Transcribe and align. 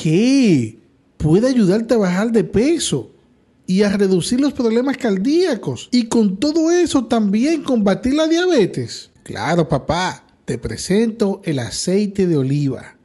qué? 0.00 0.78
Puede 1.16 1.48
ayudarte 1.48 1.94
a 1.94 1.98
bajar 1.98 2.32
de 2.32 2.44
peso 2.44 3.10
y 3.66 3.82
a 3.82 3.96
reducir 3.96 4.40
los 4.40 4.52
problemas 4.52 4.96
cardíacos. 4.96 5.88
Y 5.92 6.04
con 6.06 6.38
todo 6.38 6.70
eso 6.70 7.04
también 7.04 7.62
combatir 7.62 8.14
la 8.14 8.26
diabetes. 8.26 9.10
Claro, 9.22 9.68
papá, 9.68 10.24
te 10.44 10.58
presento 10.58 11.42
el 11.44 11.58
aceite 11.58 12.26
de 12.26 12.36
oliva. 12.36 12.96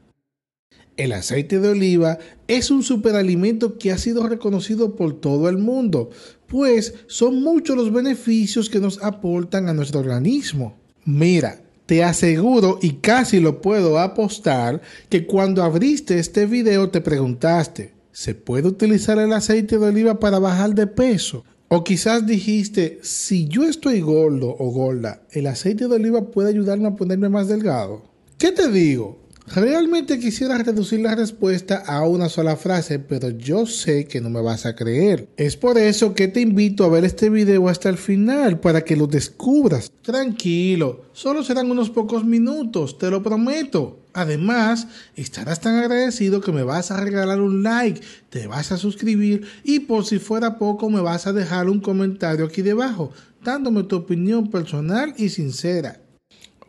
El 0.96 1.12
aceite 1.12 1.60
de 1.60 1.70
oliva 1.70 2.18
es 2.48 2.72
un 2.72 2.82
superalimento 2.82 3.78
que 3.78 3.92
ha 3.92 3.98
sido 3.98 4.28
reconocido 4.28 4.96
por 4.96 5.20
todo 5.20 5.50
el 5.50 5.58
mundo, 5.58 6.10
pues 6.48 6.94
son 7.08 7.44
muchos 7.44 7.76
los 7.76 7.92
beneficios 7.92 8.70
que 8.70 8.80
nos 8.80 9.04
aportan 9.04 9.68
a 9.68 9.74
nuestro 9.74 10.00
organismo. 10.00 10.78
Mira, 11.04 11.65
te 11.86 12.04
aseguro 12.04 12.80
y 12.82 12.94
casi 12.96 13.40
lo 13.40 13.62
puedo 13.62 14.00
apostar 14.00 14.82
que 15.10 15.26
cuando 15.26 15.64
abriste 15.64 16.20
este 16.20 16.46
video 16.46 16.90
te 16.90 17.02
preguntaste, 17.02 17.94
¿se 18.12 18.34
puede 18.34 18.68
utilizar 18.68 19.20
el 19.20 19.34
aceite 19.34 19.78
de 19.78 19.88
oliva 19.88 20.20
para 20.20 20.40
bajar 20.40 20.74
de 20.74 20.88
peso? 20.88 21.44
O 21.68 21.84
quizás 21.84 22.26
dijiste, 22.26 23.00
si 23.02 23.48
yo 23.48 23.64
estoy 23.66 24.02
gordo 24.02 24.56
o 24.58 24.72
gorda, 24.72 25.24
¿el 25.32 25.48
aceite 25.48 25.88
de 25.88 25.96
oliva 25.96 26.32
puede 26.32 26.50
ayudarme 26.50 26.88
a 26.88 26.96
ponerme 26.96 27.30
más 27.30 27.48
delgado? 27.48 28.04
¿Qué 28.38 28.52
te 28.52 28.70
digo? 28.70 29.25
Realmente 29.48 30.18
quisiera 30.18 30.58
reducir 30.58 31.02
la 31.02 31.14
respuesta 31.14 31.84
a 31.86 32.08
una 32.08 32.30
sola 32.30 32.56
frase, 32.56 32.98
pero 32.98 33.30
yo 33.30 33.68
sé 33.68 34.06
que 34.06 34.20
no 34.20 34.32
me 34.32 34.42
vas 34.42 34.66
a 34.66 34.76
creer. 34.76 35.30
Es 35.38 35.56
por 35.56 35.78
eso 35.78 36.16
que 36.16 36.28
te 36.28 36.42
invito 36.42 36.84
a 36.84 36.90
ver 36.90 37.06
este 37.06 37.30
video 37.30 37.70
hasta 37.70 37.90
el 37.90 37.98
final 37.98 38.60
para 38.60 38.82
que 38.82 38.96
lo 38.96 39.06
descubras. 39.06 39.92
Tranquilo, 40.02 41.06
solo 41.14 41.44
serán 41.44 41.70
unos 41.70 41.92
pocos 41.92 42.26
minutos, 42.26 42.98
te 42.98 43.12
lo 43.12 43.22
prometo. 43.22 44.00
Además, 44.14 44.88
estarás 45.16 45.62
tan 45.62 45.76
agradecido 45.76 46.42
que 46.42 46.52
me 46.52 46.64
vas 46.64 46.90
a 46.90 47.00
regalar 47.00 47.40
un 47.40 47.62
like, 47.62 48.02
te 48.30 48.48
vas 48.48 48.72
a 48.72 48.78
suscribir 48.78 49.46
y 49.64 49.82
por 49.82 50.06
si 50.06 50.18
fuera 50.18 50.58
poco 50.58 50.90
me 50.90 51.02
vas 51.02 51.28
a 51.28 51.34
dejar 51.34 51.70
un 51.70 51.82
comentario 51.82 52.46
aquí 52.46 52.64
debajo, 52.64 53.12
dándome 53.44 53.84
tu 53.84 53.98
opinión 53.98 54.50
personal 54.50 55.14
y 55.18 55.30
sincera. 55.30 56.02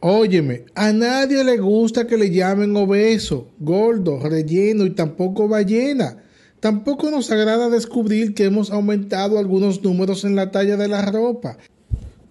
Óyeme, 0.08 0.66
a 0.76 0.92
nadie 0.92 1.42
le 1.42 1.58
gusta 1.58 2.06
que 2.06 2.16
le 2.16 2.30
llamen 2.30 2.76
obeso, 2.76 3.48
gordo, 3.58 4.20
relleno 4.20 4.86
y 4.86 4.90
tampoco 4.90 5.48
ballena. 5.48 6.22
Tampoco 6.60 7.10
nos 7.10 7.32
agrada 7.32 7.68
descubrir 7.70 8.32
que 8.32 8.44
hemos 8.44 8.70
aumentado 8.70 9.36
algunos 9.36 9.82
números 9.82 10.24
en 10.24 10.36
la 10.36 10.52
talla 10.52 10.76
de 10.76 10.86
la 10.86 11.02
ropa. 11.02 11.58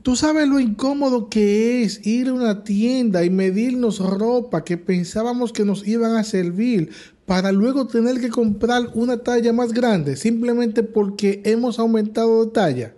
Tú 0.03 0.15
sabes 0.15 0.47
lo 0.47 0.61
incómodo 0.61 1.27
que 1.27 1.83
es 1.83 2.07
ir 2.07 2.29
a 2.29 2.33
una 2.33 2.63
tienda 2.63 3.25
y 3.25 3.29
medirnos 3.29 3.99
ropa 3.99 4.63
que 4.63 4.77
pensábamos 4.77 5.51
que 5.51 5.65
nos 5.65 5.85
iban 5.85 6.15
a 6.15 6.23
servir 6.23 6.91
para 7.25 7.51
luego 7.51 7.87
tener 7.87 8.21
que 8.21 8.29
comprar 8.29 8.83
una 8.93 9.17
talla 9.17 9.51
más 9.51 9.73
grande 9.73 10.15
simplemente 10.15 10.81
porque 10.81 11.41
hemos 11.43 11.77
aumentado 11.77 12.45
de 12.45 12.51
talla. 12.51 12.93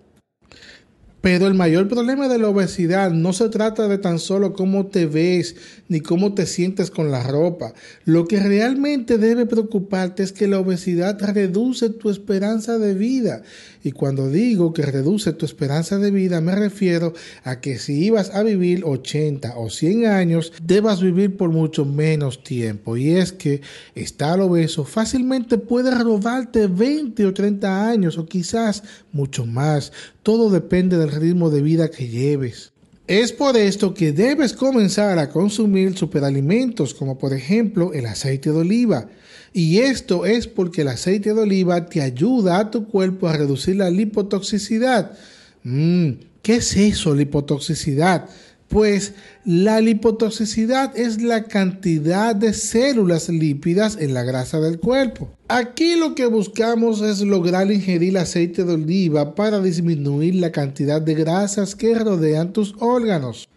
Pero 1.28 1.46
el 1.48 1.56
mayor 1.56 1.90
problema 1.90 2.30
de 2.30 2.38
la 2.38 2.48
obesidad 2.48 3.12
no 3.12 3.34
se 3.34 3.50
trata 3.50 3.90
de 3.90 3.98
tan 3.98 4.18
solo 4.18 4.54
cómo 4.54 4.86
te 4.86 5.08
ves 5.08 5.58
ni 5.90 6.00
cómo 6.00 6.34
te 6.34 6.46
sientes 6.46 6.90
con 6.90 7.12
la 7.12 7.22
ropa. 7.22 7.74
Lo 8.06 8.30
que 8.30 8.40
realmente 8.40 9.18
debe 9.18 9.46
preocuparte 9.46 10.24
es 10.24 10.32
que 10.32 10.48
la 10.48 10.58
obesidad 10.58 11.20
reduce 11.22 11.90
tu 11.90 12.10
esperanza 12.10 12.78
de 12.78 12.94
vida. 12.94 13.44
Y 13.84 13.92
cuando 13.92 14.30
digo 14.30 14.74
que 14.74 14.84
reduce 14.84 15.34
tu 15.34 15.46
esperanza 15.46 15.98
de 15.98 16.12
vida, 16.12 16.40
me 16.40 16.56
refiero 16.56 17.14
a 17.44 17.60
que 17.60 17.78
si 17.78 18.06
ibas 18.06 18.34
a 18.34 18.44
vivir 18.44 18.84
80 18.86 19.58
o 19.58 19.70
100 19.70 20.06
años, 20.06 20.54
debas 20.64 21.02
vivir 21.02 21.36
por 21.36 21.50
mucho 21.50 21.86
menos 21.86 22.44
tiempo. 22.44 22.98
Y 22.98 23.12
es 23.12 23.34
que 23.34 23.62
estar 23.96 24.40
obeso 24.40 24.86
fácilmente 24.86 25.58
puede 25.58 25.92
robarte 25.92 26.68
20 26.68 27.26
o 27.26 27.34
30 27.34 27.90
años 27.90 28.18
o 28.18 28.26
quizás 28.26 28.84
mucho 29.12 29.46
más. 29.46 29.92
Todo 30.24 30.50
depende 30.50 30.98
del 30.98 31.12
ritmo 31.20 31.50
de 31.50 31.62
vida 31.62 31.90
que 31.90 32.08
lleves. 32.08 32.72
Es 33.08 33.32
por 33.32 33.56
esto 33.56 33.94
que 33.94 34.12
debes 34.12 34.52
comenzar 34.52 35.18
a 35.18 35.30
consumir 35.30 35.98
superalimentos 35.98 36.94
como 36.94 37.18
por 37.18 37.34
ejemplo 37.34 37.94
el 37.94 38.06
aceite 38.06 38.52
de 38.52 38.58
oliva. 38.58 39.08
Y 39.54 39.80
esto 39.80 40.26
es 40.26 40.46
porque 40.46 40.82
el 40.82 40.90
aceite 40.90 41.34
de 41.34 41.40
oliva 41.40 41.86
te 41.86 42.02
ayuda 42.02 42.60
a 42.60 42.70
tu 42.70 42.88
cuerpo 42.88 43.28
a 43.28 43.38
reducir 43.38 43.78
la 43.78 43.90
lipotoxicidad. 43.90 45.18
Mm, 45.64 46.12
¿Qué 46.42 46.56
es 46.56 46.76
eso, 46.76 47.16
lipotoxicidad? 47.16 48.30
Pues 48.68 49.14
la 49.46 49.80
lipotoxicidad 49.80 50.98
es 50.98 51.22
la 51.22 51.44
cantidad 51.44 52.36
de 52.36 52.54
células 52.54 53.30
lípidas 53.30 53.98
en 54.00 54.14
la 54.14 54.24
grasa 54.24 54.60
del 54.60 54.80
cuerpo. 54.80 55.37
Aquí 55.50 55.96
lo 55.96 56.14
que 56.14 56.26
buscamos 56.26 57.00
es 57.00 57.22
lograr 57.22 57.72
ingerir 57.72 58.18
aceite 58.18 58.66
de 58.66 58.74
oliva 58.74 59.34
para 59.34 59.62
disminuir 59.62 60.36
la 60.36 60.52
cantidad 60.52 61.02
de 61.02 61.16
grasas 61.16 61.74
que 61.74 61.98
rodean 61.98 62.52
tus 62.52 62.76
órganos. 62.80 63.48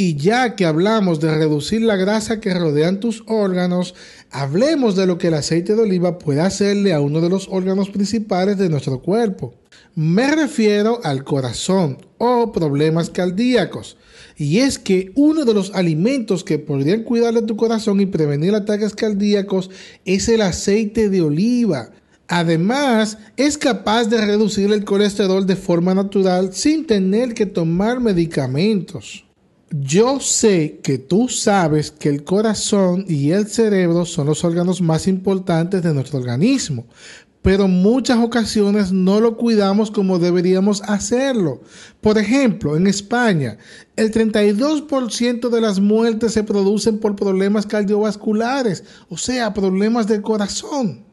Y 0.00 0.14
ya 0.14 0.54
que 0.54 0.64
hablamos 0.64 1.18
de 1.18 1.34
reducir 1.34 1.82
la 1.82 1.96
grasa 1.96 2.38
que 2.38 2.54
rodean 2.54 3.00
tus 3.00 3.24
órganos, 3.26 3.96
hablemos 4.30 4.94
de 4.94 5.06
lo 5.06 5.18
que 5.18 5.26
el 5.26 5.34
aceite 5.34 5.74
de 5.74 5.82
oliva 5.82 6.20
puede 6.20 6.40
hacerle 6.40 6.92
a 6.92 7.00
uno 7.00 7.20
de 7.20 7.28
los 7.28 7.48
órganos 7.50 7.90
principales 7.90 8.58
de 8.58 8.68
nuestro 8.68 9.02
cuerpo. 9.02 9.56
Me 9.96 10.30
refiero 10.30 11.00
al 11.02 11.24
corazón 11.24 11.98
o 12.16 12.52
problemas 12.52 13.10
cardíacos. 13.10 13.96
Y 14.36 14.58
es 14.58 14.78
que 14.78 15.10
uno 15.16 15.44
de 15.44 15.52
los 15.52 15.74
alimentos 15.74 16.44
que 16.44 16.60
podrían 16.60 17.02
cuidar 17.02 17.34
de 17.34 17.42
tu 17.42 17.56
corazón 17.56 18.00
y 18.00 18.06
prevenir 18.06 18.54
ataques 18.54 18.94
cardíacos 18.94 19.68
es 20.04 20.28
el 20.28 20.42
aceite 20.42 21.08
de 21.08 21.22
oliva. 21.22 21.90
Además, 22.28 23.18
es 23.36 23.58
capaz 23.58 24.04
de 24.04 24.24
reducir 24.24 24.70
el 24.70 24.84
colesterol 24.84 25.44
de 25.44 25.56
forma 25.56 25.92
natural 25.92 26.54
sin 26.54 26.86
tener 26.86 27.34
que 27.34 27.46
tomar 27.46 27.98
medicamentos. 27.98 29.24
Yo 29.70 30.18
sé 30.18 30.80
que 30.82 30.96
tú 30.96 31.28
sabes 31.28 31.90
que 31.90 32.08
el 32.08 32.24
corazón 32.24 33.04
y 33.06 33.32
el 33.32 33.48
cerebro 33.48 34.06
son 34.06 34.26
los 34.26 34.42
órganos 34.42 34.80
más 34.80 35.06
importantes 35.06 35.82
de 35.82 35.92
nuestro 35.92 36.18
organismo, 36.18 36.86
pero 37.42 37.68
muchas 37.68 38.16
ocasiones 38.16 38.92
no 38.92 39.20
lo 39.20 39.36
cuidamos 39.36 39.90
como 39.90 40.18
deberíamos 40.18 40.80
hacerlo. 40.82 41.60
Por 42.00 42.16
ejemplo, 42.16 42.78
en 42.78 42.86
España, 42.86 43.58
el 43.96 44.10
32% 44.10 45.50
de 45.50 45.60
las 45.60 45.80
muertes 45.80 46.32
se 46.32 46.44
producen 46.44 46.98
por 46.98 47.14
problemas 47.14 47.66
cardiovasculares, 47.66 48.84
o 49.10 49.18
sea, 49.18 49.52
problemas 49.52 50.06
del 50.06 50.22
corazón. 50.22 51.07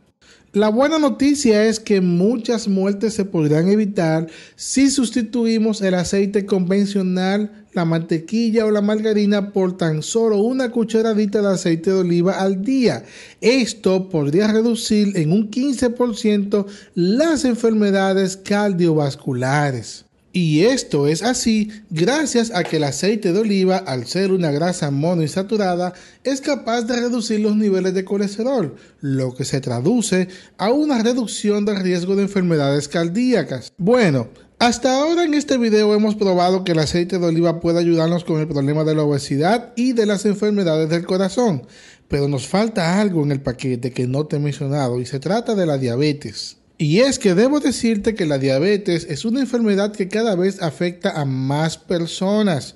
La 0.56 0.70
buena 0.70 1.00
noticia 1.00 1.66
es 1.66 1.82
que 1.82 2.00
muchas 2.00 2.70
muertes 2.70 3.14
se 3.14 3.26
podrán 3.26 3.68
evitar 3.68 4.28
si 4.56 4.90
sustituimos 4.90 5.82
el 5.82 5.96
aceite 5.96 6.46
convencional, 6.46 7.66
la 7.74 7.84
mantequilla 7.84 8.66
o 8.66 8.72
la 8.72 8.80
margarina 8.80 9.52
por 9.52 9.76
tan 9.76 10.02
solo 10.02 10.38
una 10.38 10.72
cucharadita 10.72 11.42
de 11.42 11.50
aceite 11.50 11.92
de 11.92 11.98
oliva 11.98 12.40
al 12.40 12.62
día. 12.62 13.04
Esto 13.42 14.08
podría 14.08 14.48
reducir 14.48 15.18
en 15.18 15.34
un 15.34 15.52
15% 15.52 16.66
las 16.94 17.44
enfermedades 17.44 18.38
cardiovasculares. 18.38 20.05
Y 20.38 20.66
esto 20.66 21.08
es 21.08 21.24
así 21.24 21.72
gracias 21.90 22.52
a 22.54 22.66
que 22.66 22.76
el 22.76 22.84
aceite 22.84 23.32
de 23.32 23.40
oliva, 23.40 23.78
al 23.78 24.06
ser 24.06 24.34
una 24.34 24.52
grasa 24.52 24.92
monoinsaturada, 24.92 25.94
es 26.26 26.42
capaz 26.42 26.82
de 26.82 27.00
reducir 27.00 27.40
los 27.40 27.56
niveles 27.56 27.94
de 27.94 28.04
colesterol, 28.04 28.76
lo 29.00 29.34
que 29.34 29.46
se 29.46 29.62
traduce 29.62 30.28
a 30.58 30.72
una 30.72 31.02
reducción 31.02 31.64
del 31.64 31.78
riesgo 31.78 32.18
de 32.18 32.24
enfermedades 32.24 32.90
cardíacas. 32.90 33.72
Bueno, 33.78 34.28
hasta 34.60 35.00
ahora 35.00 35.24
en 35.24 35.36
este 35.36 35.58
video 35.58 35.96
hemos 35.96 36.16
probado 36.16 36.66
que 36.66 36.74
el 36.74 36.80
aceite 36.80 37.18
de 37.18 37.28
oliva 37.28 37.62
puede 37.62 37.80
ayudarnos 37.80 38.26
con 38.26 38.42
el 38.42 38.48
problema 38.50 38.84
de 38.84 38.94
la 38.94 39.04
obesidad 39.04 39.72
y 39.78 39.94
de 39.94 40.06
las 40.06 40.26
enfermedades 40.26 40.90
del 40.90 41.06
corazón, 41.06 41.66
pero 42.10 42.28
nos 42.28 42.46
falta 42.46 43.00
algo 43.00 43.24
en 43.24 43.32
el 43.32 43.40
paquete 43.40 43.94
que 43.94 44.06
no 44.06 44.26
te 44.26 44.36
he 44.36 44.40
mencionado 44.40 45.00
y 45.00 45.06
se 45.06 45.22
trata 45.22 45.56
de 45.56 45.66
la 45.66 45.78
diabetes. 45.78 46.58
Y 46.78 47.00
es 47.00 47.20
que 47.20 47.36
debo 47.36 47.60
decirte 47.60 48.16
que 48.16 48.26
la 48.26 48.38
diabetes 48.38 49.08
es 49.10 49.24
una 49.24 49.40
enfermedad 49.40 49.94
que 49.94 50.10
cada 50.10 50.36
vez 50.36 50.62
afecta 50.62 51.12
a 51.12 51.24
más 51.24 51.78
personas. 51.78 52.76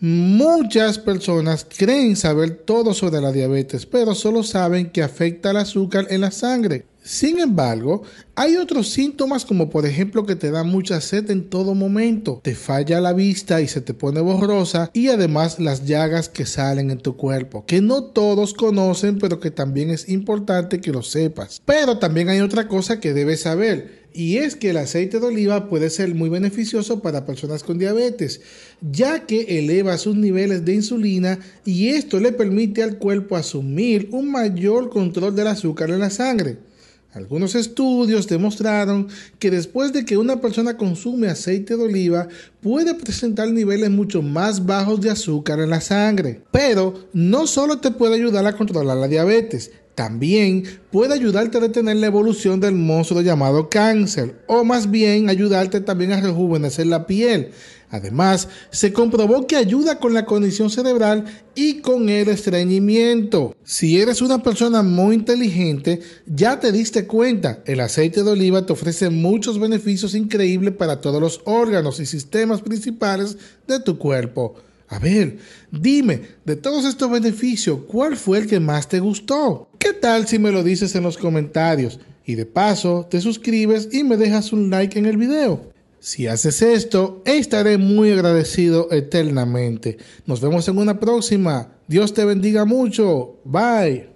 Muchas 0.00 0.98
personas 0.98 1.66
creen 1.76 2.16
saber 2.16 2.56
todo 2.64 2.94
sobre 2.94 3.20
la 3.20 3.32
diabetes, 3.32 3.86
pero 3.86 4.14
solo 4.14 4.42
saben 4.42 4.90
que 4.90 5.02
afecta 5.02 5.50
al 5.50 5.58
azúcar 5.58 6.06
en 6.10 6.22
la 6.22 6.30
sangre. 6.30 6.86
Sin 7.06 7.38
embargo, 7.38 8.02
hay 8.34 8.56
otros 8.56 8.88
síntomas 8.88 9.44
como 9.44 9.68
por 9.68 9.84
ejemplo 9.84 10.24
que 10.24 10.36
te 10.36 10.50
da 10.50 10.64
mucha 10.64 11.02
sed 11.02 11.30
en 11.30 11.50
todo 11.50 11.74
momento, 11.74 12.40
te 12.42 12.54
falla 12.54 12.98
la 13.02 13.12
vista 13.12 13.60
y 13.60 13.68
se 13.68 13.82
te 13.82 13.92
pone 13.92 14.22
borrosa 14.22 14.90
y 14.94 15.08
además 15.08 15.60
las 15.60 15.84
llagas 15.84 16.30
que 16.30 16.46
salen 16.46 16.90
en 16.90 16.96
tu 16.96 17.14
cuerpo, 17.18 17.66
que 17.66 17.82
no 17.82 18.04
todos 18.04 18.54
conocen 18.54 19.18
pero 19.18 19.38
que 19.38 19.50
también 19.50 19.90
es 19.90 20.08
importante 20.08 20.80
que 20.80 20.92
lo 20.92 21.02
sepas. 21.02 21.60
Pero 21.66 21.98
también 21.98 22.30
hay 22.30 22.40
otra 22.40 22.68
cosa 22.68 23.00
que 23.00 23.12
debes 23.12 23.42
saber 23.42 24.04
y 24.14 24.38
es 24.38 24.56
que 24.56 24.70
el 24.70 24.78
aceite 24.78 25.20
de 25.20 25.26
oliva 25.26 25.68
puede 25.68 25.90
ser 25.90 26.14
muy 26.14 26.30
beneficioso 26.30 27.02
para 27.02 27.26
personas 27.26 27.64
con 27.64 27.78
diabetes, 27.78 28.40
ya 28.80 29.26
que 29.26 29.58
eleva 29.58 29.98
sus 29.98 30.16
niveles 30.16 30.64
de 30.64 30.72
insulina 30.72 31.38
y 31.66 31.88
esto 31.88 32.18
le 32.18 32.32
permite 32.32 32.82
al 32.82 32.96
cuerpo 32.96 33.36
asumir 33.36 34.08
un 34.10 34.30
mayor 34.30 34.88
control 34.88 35.36
del 35.36 35.48
azúcar 35.48 35.90
en 35.90 35.98
la 35.98 36.08
sangre. 36.08 36.72
Algunos 37.14 37.54
estudios 37.54 38.26
demostraron 38.26 39.06
que 39.38 39.52
después 39.52 39.92
de 39.92 40.04
que 40.04 40.16
una 40.16 40.40
persona 40.40 40.76
consume 40.76 41.28
aceite 41.28 41.76
de 41.76 41.84
oliva 41.84 42.26
puede 42.60 42.92
presentar 42.94 43.52
niveles 43.52 43.88
mucho 43.88 44.20
más 44.20 44.66
bajos 44.66 45.00
de 45.00 45.10
azúcar 45.10 45.60
en 45.60 45.70
la 45.70 45.80
sangre. 45.80 46.42
Pero 46.50 46.94
no 47.12 47.46
solo 47.46 47.78
te 47.78 47.92
puede 47.92 48.16
ayudar 48.16 48.44
a 48.46 48.56
controlar 48.56 48.96
la 48.96 49.06
diabetes, 49.06 49.70
también 49.94 50.64
puede 50.90 51.14
ayudarte 51.14 51.58
a 51.58 51.60
detener 51.60 51.96
la 51.98 52.06
evolución 52.06 52.58
del 52.58 52.74
monstruo 52.74 53.20
llamado 53.20 53.68
cáncer, 53.68 54.34
o 54.48 54.64
más 54.64 54.90
bien 54.90 55.28
ayudarte 55.28 55.80
también 55.80 56.10
a 56.12 56.20
rejuvenecer 56.20 56.88
la 56.88 57.06
piel. 57.06 57.50
Además, 57.94 58.48
se 58.72 58.92
comprobó 58.92 59.46
que 59.46 59.54
ayuda 59.54 60.00
con 60.00 60.14
la 60.14 60.26
condición 60.26 60.68
cerebral 60.68 61.26
y 61.54 61.74
con 61.74 62.08
el 62.08 62.28
estreñimiento. 62.28 63.54
Si 63.62 64.00
eres 64.00 64.20
una 64.20 64.42
persona 64.42 64.82
muy 64.82 65.14
inteligente, 65.14 66.00
ya 66.26 66.58
te 66.58 66.72
diste 66.72 67.06
cuenta, 67.06 67.62
el 67.66 67.78
aceite 67.78 68.24
de 68.24 68.30
oliva 68.32 68.66
te 68.66 68.72
ofrece 68.72 69.10
muchos 69.10 69.60
beneficios 69.60 70.16
increíbles 70.16 70.74
para 70.74 71.00
todos 71.00 71.20
los 71.20 71.40
órganos 71.44 72.00
y 72.00 72.06
sistemas 72.06 72.62
principales 72.62 73.36
de 73.68 73.78
tu 73.78 73.96
cuerpo. 73.96 74.56
A 74.88 74.98
ver, 74.98 75.38
dime, 75.70 76.22
de 76.44 76.56
todos 76.56 76.84
estos 76.86 77.08
beneficios, 77.08 77.78
¿cuál 77.86 78.16
fue 78.16 78.38
el 78.38 78.48
que 78.48 78.58
más 78.58 78.88
te 78.88 78.98
gustó? 78.98 79.68
¿Qué 79.78 79.92
tal 79.92 80.26
si 80.26 80.40
me 80.40 80.50
lo 80.50 80.64
dices 80.64 80.96
en 80.96 81.04
los 81.04 81.16
comentarios? 81.16 82.00
Y 82.26 82.34
de 82.34 82.44
paso, 82.44 83.06
te 83.08 83.20
suscribes 83.20 83.88
y 83.92 84.02
me 84.02 84.16
dejas 84.16 84.52
un 84.52 84.68
like 84.68 84.98
en 84.98 85.06
el 85.06 85.16
video. 85.16 85.73
Si 86.04 86.26
haces 86.26 86.60
esto, 86.60 87.22
estaré 87.24 87.78
muy 87.78 88.12
agradecido 88.12 88.92
eternamente. 88.92 89.96
Nos 90.26 90.42
vemos 90.42 90.68
en 90.68 90.76
una 90.76 91.00
próxima. 91.00 91.78
Dios 91.88 92.12
te 92.12 92.26
bendiga 92.26 92.66
mucho. 92.66 93.40
Bye. 93.46 94.13